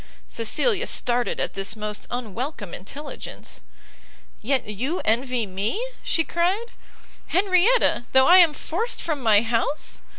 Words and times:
Cecilia 0.27 0.87
started 0.87 1.39
at 1.39 1.53
this 1.53 1.75
most 1.75 2.07
unwelcome 2.09 2.73
intelligence; 2.73 3.61
"Yet 4.41 4.67
you 4.67 4.99
envy 5.05 5.45
me," 5.45 5.79
she 6.01 6.23
cried, 6.23 6.71
"Henrietta, 7.27 8.07
though 8.11 8.25
I 8.25 8.37
am 8.39 8.55
forced 8.55 8.99
from 8.99 9.21
my 9.21 9.43
house! 9.43 10.01